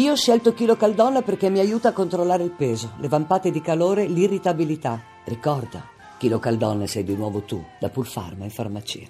Io 0.00 0.12
ho 0.12 0.16
scelto 0.16 0.54
Chilo 0.54 0.76
Caldonna 0.76 1.20
perché 1.20 1.50
mi 1.50 1.58
aiuta 1.58 1.90
a 1.90 1.92
controllare 1.92 2.42
il 2.42 2.52
peso, 2.52 2.94
le 3.00 3.08
vampate 3.08 3.50
di 3.50 3.60
calore, 3.60 4.06
l'irritabilità. 4.06 5.04
Ricorda, 5.26 5.90
Chilo 6.16 6.38
Caldonna 6.38 6.86
sei 6.86 7.04
di 7.04 7.14
nuovo 7.14 7.42
tu, 7.42 7.62
da 7.78 7.90
Pulfarma 7.90 8.44
in 8.44 8.50
farmacia. 8.50 9.06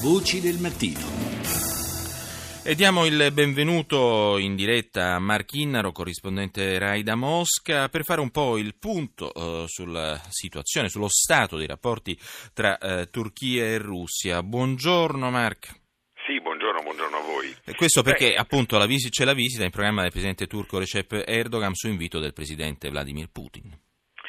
Voci 0.00 0.40
del 0.40 0.56
mattino. 0.58 1.00
E 2.62 2.74
diamo 2.74 3.04
il 3.04 3.30
benvenuto 3.34 4.38
in 4.38 4.56
diretta 4.56 5.16
a 5.16 5.18
Mark 5.18 5.52
Innaro, 5.52 5.92
corrispondente 5.92 6.78
RAI 6.78 7.02
da 7.02 7.14
Mosca, 7.14 7.90
per 7.90 8.04
fare 8.04 8.22
un 8.22 8.30
po' 8.30 8.56
il 8.56 8.76
punto 8.76 9.34
eh, 9.34 9.64
sulla 9.66 10.18
situazione, 10.30 10.88
sullo 10.88 11.08
stato 11.10 11.58
dei 11.58 11.66
rapporti 11.66 12.18
tra 12.54 12.78
eh, 12.78 13.10
Turchia 13.10 13.64
e 13.64 13.76
Russia. 13.76 14.42
Buongiorno 14.42 15.30
Mark. 15.30 15.82
Buongiorno, 16.94 17.16
a 17.16 17.26
voi. 17.26 17.52
E 17.64 17.74
questo 17.74 18.02
perché 18.02 18.28
Beh, 18.28 18.36
appunto 18.36 18.78
la 18.78 18.86
vis- 18.86 19.08
c'è 19.08 19.24
la 19.24 19.34
visita 19.34 19.64
in 19.64 19.70
programma 19.70 20.02
del 20.02 20.12
presidente 20.12 20.46
turco 20.46 20.78
Recep 20.78 21.24
Erdogan 21.26 21.74
su 21.74 21.88
invito 21.88 22.20
del 22.20 22.32
presidente 22.32 22.88
Vladimir 22.88 23.26
Putin. 23.32 23.76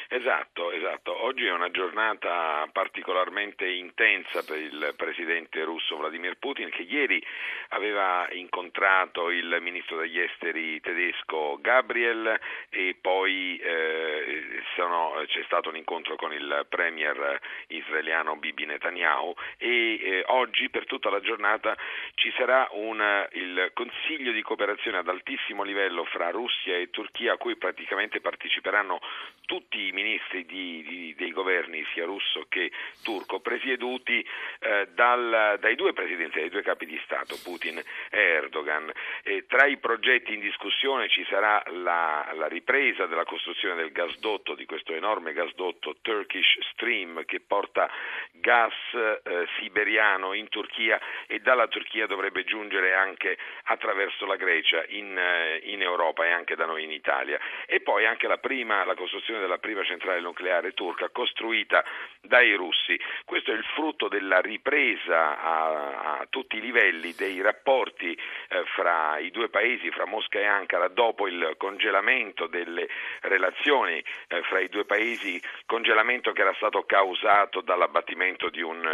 Esatto, 0.08 0.72
esatto. 0.86 1.24
Oggi 1.24 1.44
è 1.46 1.52
una 1.52 1.70
giornata 1.70 2.68
particolarmente 2.72 3.66
intensa 3.68 4.44
per 4.44 4.58
il 4.58 4.94
presidente 4.96 5.64
russo 5.64 5.96
Vladimir 5.96 6.36
Putin 6.38 6.70
che 6.70 6.82
ieri 6.82 7.22
aveva 7.70 8.28
incontrato 8.30 9.30
il 9.30 9.58
ministro 9.60 9.98
degli 9.98 10.20
esteri 10.20 10.80
tedesco 10.80 11.58
Gabriel 11.60 12.38
e 12.70 12.96
poi 13.00 13.56
eh, 13.56 14.62
sono, 14.76 15.14
c'è 15.26 15.42
stato 15.44 15.70
un 15.70 15.76
incontro 15.76 16.14
con 16.14 16.32
il 16.32 16.66
premier 16.68 17.40
israeliano 17.68 18.36
Bibi 18.36 18.66
Netanyahu 18.66 19.34
e 19.58 19.98
eh, 20.00 20.24
oggi 20.28 20.68
per 20.68 20.86
tutta 20.86 21.10
la 21.10 21.20
giornata 21.20 21.76
ci 22.14 22.32
sarà 22.36 22.68
un, 22.72 23.26
il 23.32 23.70
Consiglio 23.74 24.30
di 24.30 24.42
cooperazione 24.42 24.98
ad 24.98 25.08
altissimo 25.08 25.64
livello 25.64 26.04
fra 26.04 26.30
Russia 26.30 26.76
e 26.76 26.90
Turchia 26.90 27.32
a 27.32 27.36
cui 27.36 27.56
praticamente 27.56 28.20
parteciperanno 28.20 29.00
tutti 29.46 29.86
i 29.86 29.92
ministri 29.92 30.44
di, 30.44 30.75
di, 30.82 31.14
dei 31.16 31.30
governi 31.30 31.84
sia 31.92 32.04
russo 32.04 32.46
che 32.48 32.70
turco 33.02 33.40
presieduti 33.40 34.26
eh, 34.60 34.88
dal, 34.94 35.56
dai 35.60 35.74
due 35.74 35.92
presidenti, 35.92 36.40
dai 36.40 36.50
due 36.50 36.62
capi 36.62 36.86
di 36.86 37.00
Stato, 37.04 37.36
Putin 37.42 37.78
e 37.78 38.18
Erdogan. 38.18 38.90
E 39.22 39.46
tra 39.46 39.66
i 39.66 39.76
progetti 39.78 40.34
in 40.34 40.40
discussione 40.40 41.08
ci 41.08 41.24
sarà 41.28 41.62
la, 41.68 42.32
la 42.34 42.46
ripresa 42.48 43.06
della 43.06 43.24
costruzione 43.24 43.76
del 43.76 43.92
gasdotto, 43.92 44.54
di 44.54 44.66
questo 44.66 44.92
enorme 44.92 45.32
gasdotto 45.32 45.96
Turkish 46.02 46.58
Stream 46.72 47.24
che 47.24 47.40
porta 47.40 47.90
gas 48.32 48.72
eh, 48.92 49.46
siberiano 49.58 50.32
in 50.32 50.48
Turchia 50.48 51.00
e 51.26 51.40
dalla 51.40 51.68
Turchia 51.68 52.06
dovrebbe 52.06 52.44
giungere 52.44 52.94
anche 52.94 53.36
attraverso 53.64 54.26
la 54.26 54.36
Grecia 54.36 54.84
in, 54.88 55.16
eh, 55.16 55.60
in 55.64 55.82
Europa 55.82 56.24
e 56.24 56.30
anche 56.30 56.54
da 56.54 56.66
noi 56.66 56.84
in 56.84 56.90
Italia. 56.90 57.38
E 57.66 57.80
poi 57.80 58.06
anche 58.06 58.26
la, 58.26 58.38
prima, 58.38 58.84
la 58.84 58.94
costruzione 58.94 59.40
della 59.40 59.58
prima 59.58 59.84
centrale 59.84 60.20
nucleare 60.20 60.65
turca 60.72 61.08
costruita 61.10 61.84
dai 62.20 62.54
russi. 62.54 62.98
Questo 63.24 63.52
è 63.52 63.54
il 63.54 63.64
frutto 63.74 64.08
della 64.08 64.40
ripresa 64.40 65.40
a, 65.40 66.18
a 66.18 66.26
tutti 66.28 66.56
i 66.56 66.60
livelli 66.60 67.14
dei 67.14 67.40
rapporti 67.40 68.12
eh, 68.12 68.64
fra 68.74 69.18
i 69.18 69.30
due 69.30 69.48
paesi, 69.48 69.90
fra 69.90 70.06
Mosca 70.06 70.38
e 70.38 70.44
Ankara, 70.44 70.88
dopo 70.88 71.26
il 71.26 71.54
congelamento 71.56 72.46
delle 72.46 72.88
relazioni 73.22 74.02
eh, 74.28 74.42
fra 74.42 74.60
i 74.60 74.68
due 74.68 74.84
paesi, 74.84 75.40
congelamento 75.66 76.32
che 76.32 76.42
era 76.42 76.54
stato 76.54 76.84
causato 76.84 77.60
dall'abbattimento 77.60 78.50
di 78.50 78.62
un, 78.62 78.84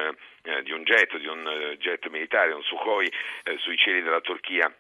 eh, 0.42 0.62
di 0.62 0.72
un 0.72 0.82
jet, 0.82 1.16
di 1.16 1.26
un 1.26 1.46
eh, 1.46 1.76
jet 1.78 2.06
militare, 2.08 2.52
un 2.52 2.62
Sukhoi, 2.62 3.10
eh, 3.44 3.56
sui 3.58 3.76
cieli 3.76 4.02
della 4.02 4.20
Turchia 4.20 4.72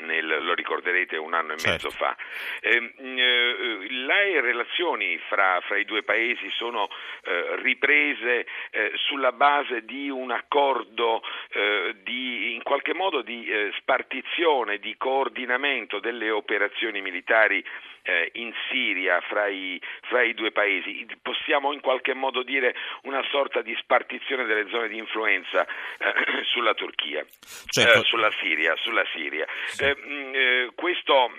nel, 0.00 0.26
lo 0.44 0.54
ricorderete 0.54 1.16
un 1.16 1.34
anno 1.34 1.52
e 1.52 1.58
certo. 1.58 1.88
mezzo 1.88 1.90
fa. 1.90 2.16
Eh, 2.60 2.92
eh, 2.96 3.86
le 3.88 4.40
relazioni 4.40 5.18
fra, 5.28 5.60
fra, 5.62 5.76
i 5.76 5.84
due 5.84 6.02
paesi 6.02 6.48
sono 6.50 6.88
eh, 7.24 7.56
riprese 7.56 8.46
eh, 8.70 8.92
sulla 8.94 9.32
base 9.32 9.84
di 9.84 10.08
un 10.08 10.30
accordo 10.30 11.22
eh, 11.52 11.96
di, 12.02 12.54
in 12.54 12.62
qualche 12.62 12.94
modo 12.94 13.22
di 13.22 13.46
eh, 13.46 13.72
spartizione, 13.78 14.78
di 14.78 14.96
coordinamento 14.96 15.98
delle 15.98 16.30
operazioni 16.30 17.00
militari 17.00 17.64
in 18.32 18.52
Siria 18.68 19.20
fra 19.20 19.46
i, 19.46 19.80
fra 20.02 20.22
i, 20.22 20.34
due 20.34 20.50
paesi. 20.50 21.06
Possiamo 21.22 21.72
in 21.72 21.80
qualche 21.80 22.14
modo 22.14 22.42
dire 22.42 22.74
una 23.02 23.22
sorta 23.30 23.62
di 23.62 23.74
spartizione 23.80 24.44
delle 24.44 24.68
zone 24.70 24.88
di 24.88 24.98
influenza 24.98 25.66
sulla 26.52 26.74
Turchia, 26.74 27.24
certo. 27.66 28.04
sulla 28.04 28.30
Siria. 28.40 28.74
Sulla 28.76 29.04
Siria. 29.12 29.46
Sì. 29.66 29.84
Eh, 29.84 29.96
mm, 29.96 30.34
eh, 30.34 30.70
questo 30.74 31.30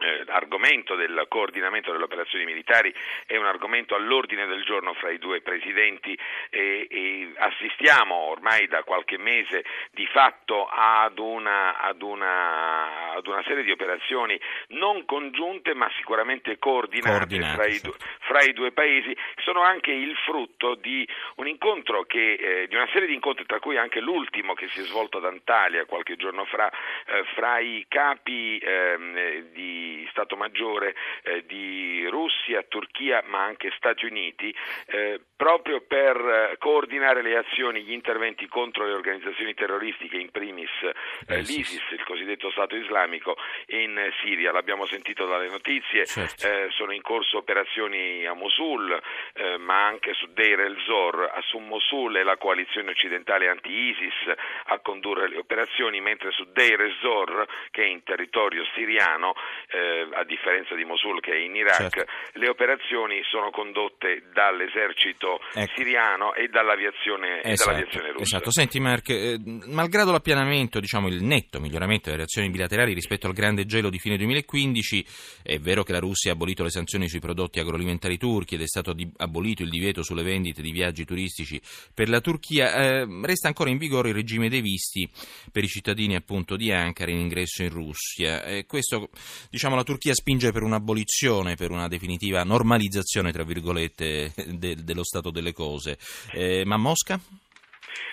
eh, 0.00 0.24
argomento 0.28 0.94
del 0.94 1.26
coordinamento 1.28 1.92
delle 1.92 2.04
operazioni 2.04 2.44
militari 2.44 2.92
è 3.26 3.36
un 3.36 3.46
argomento 3.46 3.94
all'ordine 3.94 4.46
del 4.46 4.64
giorno 4.64 4.94
fra 4.94 5.10
i 5.10 5.18
due 5.18 5.40
presidenti 5.42 6.18
e, 6.48 6.86
e 6.88 7.32
assistiamo 7.36 8.14
ormai 8.14 8.66
da 8.66 8.82
qualche 8.82 9.18
mese 9.18 9.64
di 9.92 10.06
fatto 10.06 10.66
ad 10.66 11.18
una, 11.18 11.78
ad, 11.78 12.02
una, 12.02 13.12
ad 13.12 13.26
una, 13.26 13.42
serie 13.44 13.62
di 13.62 13.70
operazioni 13.70 14.40
non 14.68 15.04
congiunte 15.04 15.74
ma 15.74 15.90
sicuramente 15.96 16.58
coordinate, 16.58 17.10
coordinate 17.10 17.54
fra, 17.54 17.66
i, 17.66 17.72
certo. 17.78 17.96
fra, 18.20 18.42
i, 18.42 18.52
due 18.52 18.72
paesi 18.72 19.16
sono 19.36 19.60
anche 19.62 19.90
il 19.90 20.16
frutto 20.24 20.74
di 20.76 21.06
un 21.36 21.46
incontro 21.46 22.04
che, 22.04 22.32
eh, 22.34 22.68
di 22.68 22.74
una 22.74 22.88
serie 22.92 23.08
di 23.08 23.14
incontri 23.14 23.44
tra 23.44 23.60
cui 23.60 23.76
anche 23.76 24.00
l'ultimo 24.00 24.54
che 24.54 24.68
si 24.68 24.80
è 24.80 24.84
svolto 24.84 25.18
ad 25.18 25.24
Antalya 25.24 25.84
qualche 25.84 26.16
giorno 26.16 26.44
fa 26.46 26.70
eh, 26.70 27.24
fra 27.34 27.58
i 27.58 27.84
capi 27.88 28.58
ehm, 28.58 29.50
di 29.96 30.08
Stato 30.10 30.36
Maggiore 30.36 30.94
eh, 31.22 31.44
di 31.46 32.06
Russia, 32.08 32.62
Turchia 32.62 33.22
ma 33.26 33.42
anche 33.44 33.72
Stati 33.76 34.06
Uniti 34.06 34.54
eh, 34.86 35.20
proprio 35.36 35.80
per 35.80 36.16
eh, 36.16 36.56
coordinare 36.58 37.22
le 37.22 37.36
azioni, 37.36 37.82
gli 37.82 37.92
interventi 37.92 38.46
contro 38.46 38.84
le 38.84 38.92
organizzazioni 38.92 39.54
terroristiche, 39.54 40.16
in 40.16 40.30
primis 40.30 40.70
eh, 40.82 41.38
l'ISIS, 41.38 41.90
il 41.90 42.04
cosiddetto 42.04 42.50
Stato 42.50 42.76
islamico, 42.76 43.36
in 43.68 43.98
Siria. 44.22 44.52
L'abbiamo 44.52 44.86
sentito 44.86 45.26
dalle 45.26 45.48
notizie, 45.48 46.06
certo. 46.06 46.46
Eh, 46.46 46.68
sono 46.70 46.92
in 46.92 47.02
corso 47.02 47.38
operazioni 47.38 48.26
a 48.26 48.34
Mosul 48.34 49.00
eh, 49.34 49.56
ma 49.58 49.86
anche 49.86 50.14
su 50.14 50.26
Deir 50.32 50.60
el-Zor, 50.60 51.32
su 51.46 51.58
Mosul 51.58 52.16
è 52.16 52.22
la 52.22 52.36
coalizione 52.36 52.90
occidentale 52.90 53.48
anti-ISIS 53.48 54.34
a 54.64 54.78
condurre 54.80 55.28
le 55.28 55.38
operazioni, 55.38 56.00
mentre 56.00 56.30
su 56.32 56.44
Deir 56.52 56.80
el-Zor, 56.80 57.46
che 57.70 57.82
è 57.82 57.86
in 57.86 58.02
territorio 58.02 58.64
siriano, 58.74 59.34
eh, 59.80 60.08
a 60.12 60.24
differenza 60.24 60.74
di 60.74 60.84
Mosul 60.84 61.20
che 61.20 61.32
è 61.32 61.38
in 61.38 61.56
Iraq, 61.56 61.90
certo. 61.90 62.12
le 62.34 62.48
operazioni 62.48 63.22
sono 63.24 63.50
condotte 63.50 64.24
dall'esercito 64.32 65.40
ecco. 65.54 65.72
siriano 65.74 66.34
e 66.34 66.48
dall'aviazione, 66.48 67.42
esatto, 67.42 67.70
dall'aviazione 67.70 68.12
russa. 68.12 68.22
Esatto, 68.22 68.50
senti 68.52 68.80
Mark, 68.80 69.08
eh, 69.08 69.38
malgrado 69.66 70.12
l'appianamento, 70.12 70.80
diciamo 70.80 71.08
il 71.08 71.22
netto 71.22 71.60
miglioramento 71.60 72.04
delle 72.04 72.16
relazioni 72.16 72.50
bilaterali 72.50 72.92
rispetto 72.92 73.26
al 73.26 73.32
grande 73.32 73.64
gelo 73.64 73.88
di 73.88 73.98
fine 73.98 74.16
2015, 74.16 75.04
è 75.42 75.58
vero 75.58 75.82
che 75.82 75.92
la 75.92 75.98
Russia 75.98 76.30
ha 76.30 76.34
abolito 76.34 76.62
le 76.62 76.70
sanzioni 76.70 77.08
sui 77.08 77.20
prodotti 77.20 77.60
agroalimentari 77.60 78.18
turchi 78.18 78.54
ed 78.54 78.62
è 78.62 78.66
stato 78.66 78.92
di- 78.92 79.10
abolito 79.18 79.62
il 79.62 79.70
divieto 79.70 80.02
sulle 80.02 80.22
vendite 80.22 80.62
di 80.62 80.70
viaggi 80.70 81.04
turistici 81.04 81.60
per 81.94 82.08
la 82.08 82.20
Turchia, 82.20 82.74
eh, 82.74 83.06
resta 83.22 83.48
ancora 83.48 83.70
in 83.70 83.78
vigore 83.78 84.10
il 84.10 84.14
regime 84.14 84.48
dei 84.48 84.60
visti 84.60 85.08
per 85.50 85.64
i 85.64 85.68
cittadini 85.68 86.14
appunto 86.14 86.56
di 86.56 86.72
Ankara 86.72 87.10
in 87.10 87.18
ingresso 87.18 87.62
in 87.62 87.70
Russia. 87.70 88.42
Eh, 88.44 88.66
questo, 88.66 89.10
diciamo, 89.50 89.59
la 89.68 89.82
Turchia 89.82 90.14
spinge 90.14 90.52
per 90.52 90.62
un'abolizione, 90.62 91.54
per 91.54 91.70
una 91.70 91.88
definitiva 91.88 92.42
normalizzazione, 92.44 93.32
tra 93.32 93.44
virgolette, 93.44 94.32
de- 94.46 94.76
dello 94.76 95.04
stato 95.04 95.30
delle 95.30 95.52
cose. 95.52 95.98
Eh, 96.32 96.64
ma 96.64 96.76
Mosca? 96.76 97.18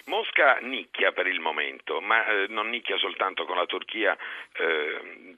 Mosca 0.05 0.57
nicchia 0.61 1.11
per 1.11 1.27
il 1.27 1.39
momento, 1.39 1.99
ma 1.99 2.25
eh, 2.25 2.47
non 2.47 2.69
nicchia 2.69 2.97
soltanto 2.97 3.45
con 3.45 3.57
la 3.57 3.65
Turchia. 3.65 4.15
Eh, 4.53 5.35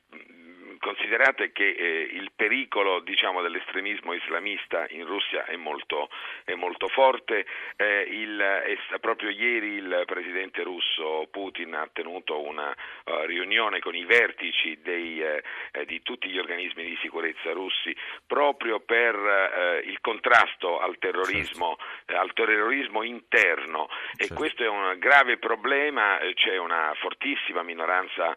considerate 0.79 1.51
che 1.51 1.69
eh, 1.69 2.09
il 2.11 2.31
pericolo 2.35 2.99
diciamo, 3.01 3.41
dell'estremismo 3.41 4.13
islamista 4.13 4.85
in 4.89 5.05
Russia 5.05 5.45
è 5.45 5.55
molto, 5.55 6.09
è 6.43 6.53
molto 6.55 6.87
forte, 6.87 7.45
eh, 7.75 8.07
il, 8.09 8.39
è, 8.39 8.99
proprio 8.99 9.29
ieri 9.29 9.75
il 9.75 10.03
presidente 10.05 10.63
russo 10.63 11.27
Putin 11.29 11.75
ha 11.75 11.89
tenuto 11.91 12.41
una 12.41 12.69
uh, 12.69 13.25
riunione 13.25 13.79
con 13.79 13.95
i 13.95 14.05
vertici 14.05 14.79
dei, 14.81 15.21
eh, 15.21 15.43
di 15.85 16.01
tutti 16.01 16.29
gli 16.29 16.37
organismi 16.37 16.83
di 16.83 16.97
sicurezza 17.01 17.51
russi 17.51 17.95
proprio 18.25 18.79
per 18.79 19.15
eh, 19.15 19.81
il 19.85 19.99
contrasto 20.01 20.79
al 20.79 20.97
terrorismo, 20.97 21.75
certo. 21.77 21.88
Al 22.15 22.33
terrorismo 22.33 23.03
interno 23.03 23.87
certo. 24.15 24.33
e 24.33 24.35
questo 24.35 24.63
è 24.63 24.67
un 24.67 24.95
grave 24.97 25.37
problema, 25.37 26.17
c'è 26.33 26.57
una 26.57 26.93
fortissima 26.99 27.63
minoranza 27.63 28.35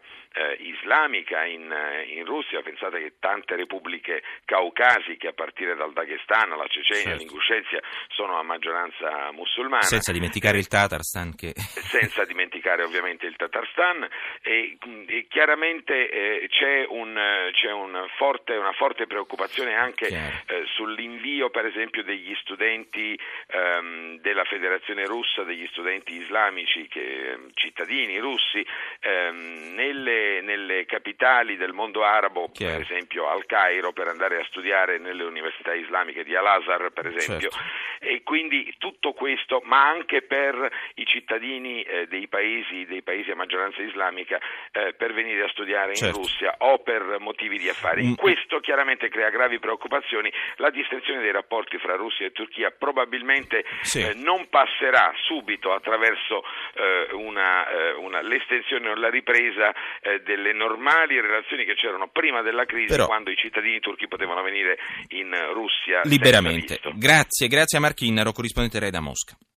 islamica 0.57 1.45
in, 1.45 1.71
in 2.07 2.25
Russia, 2.25 2.61
pensate 2.63 2.99
che 2.99 3.13
tante 3.19 3.55
repubbliche 3.55 4.23
caucasiche, 4.45 5.27
a 5.27 5.33
partire 5.33 5.75
dal 5.75 5.93
Dagestan, 5.93 6.49
la 6.49 6.65
Cecenia, 6.67 7.01
Certo. 7.03 7.17
l'Inguscezia, 7.17 7.79
sono 8.09 8.39
a 8.39 8.43
maggioranza 8.43 9.31
musulmana. 9.31 9.83
Senza 9.83 10.11
dimenticare 10.11 10.57
il 10.57 10.67
Tatarstan 10.67 11.35
che... 11.35 11.53
senza 11.55 12.25
dimenticare 12.25 12.83
ovviamente 12.83 13.25
il 13.25 13.35
Tatarstan 13.35 14.07
e, 14.41 14.77
e 15.07 15.27
chiaramente 15.29 16.09
eh, 16.09 16.47
c'è, 16.49 16.85
un, 16.87 17.17
eh, 17.17 17.51
c'è 17.53 17.71
un 17.71 18.05
forte- 18.17 18.55
una 18.55 18.73
forte 18.73 19.05
preoccupazione 19.05 19.75
anche 19.75 20.07
eh, 20.07 20.63
sull'invio 20.75 21.49
per 21.49 21.65
esempio 21.65 22.03
degli 22.03 22.33
studenti 22.41 23.19
ehm, 23.63 24.19
della 24.19 24.43
Federazione 24.43 25.05
Russa, 25.05 25.43
degli 25.43 25.67
studenti 25.71 26.13
islamici, 26.21 26.87
che, 26.87 27.37
cittadini 27.53 28.19
russi, 28.19 28.65
ehm, 28.99 29.73
nelle, 29.73 30.41
nelle 30.41 30.85
capitali 30.85 31.55
del 31.57 31.73
mondo 31.73 32.03
arabo, 32.03 32.49
Chiaro. 32.51 32.73
per 32.77 32.81
esempio 32.83 33.29
al 33.29 33.45
Cairo, 33.45 33.91
per 33.93 34.07
andare 34.07 34.39
a 34.39 34.45
studiare 34.45 34.97
nelle 34.97 35.23
università 35.23 35.73
islamiche 35.73 36.23
di 36.23 36.35
Al-Azhar, 36.35 36.91
per 36.91 37.07
esempio, 37.07 37.49
Certo. 37.49 37.65
E 38.03 38.21
quindi 38.23 38.73
tutto 38.77 39.13
questo, 39.13 39.61
ma 39.65 39.87
anche 39.87 40.21
per 40.21 40.69
i 40.95 41.05
cittadini 41.05 41.81
eh, 41.83 42.07
dei, 42.07 42.27
paesi, 42.27 42.85
dei 42.85 43.01
paesi 43.01 43.31
a 43.31 43.35
maggioranza 43.35 43.81
islamica, 43.81 44.39
eh, 44.71 44.93
per 44.93 45.13
venire 45.13 45.43
a 45.43 45.49
studiare 45.49 45.95
Certo. 45.95 46.15
in 46.17 46.21
Russia 46.21 46.55
o 46.59 46.79
per 46.79 47.17
motivi 47.19 47.57
di 47.57 47.69
affari. 47.69 48.05
Mm. 48.05 48.13
Questo 48.15 48.59
chiaramente 48.59 49.09
crea 49.09 49.29
gravi 49.29 49.59
preoccupazioni. 49.59 50.31
La 50.57 50.69
distensione 50.69 51.21
dei 51.21 51.31
rapporti 51.31 51.77
fra 51.77 51.95
Russia 51.95 52.25
e 52.25 52.31
Turchia 52.31 52.71
probabilmente 52.71 53.63
Sì. 53.81 54.01
eh, 54.01 54.13
non 54.15 54.47
passerà 54.49 55.13
subito 55.25 55.71
attraverso 55.73 56.43
eh, 56.75 57.13
una, 57.13 57.67
eh, 57.69 57.91
una- 57.93 58.21
l'estensione 58.21 58.89
o 58.89 58.95
la 58.95 59.09
ripresa 59.09 59.73
eh, 60.01 60.19
delle 60.21 60.53
normali 60.53 61.19
relazioni 61.19 61.65
che 61.65 61.75
c'erano 61.75 62.07
prima 62.07 62.41
della 62.41 62.65
crisi, 62.65 62.87
Però- 62.87 63.05
quando 63.05 63.29
i 63.31 63.35
cittadini 63.35 63.79
turchi 63.79 64.07
potevano 64.07 64.41
venire 64.41 64.77
in 65.09 65.29
Russia 65.53 66.01
Liberamente. 66.03 66.79
Grazie, 66.95 67.47
grazie 67.47 67.77
a 67.77 67.81
Marchinnaro, 67.93 68.33
corrispondente 68.33 68.79
Rai 68.79 68.89
da 68.89 69.01
Mosca. 69.01 69.37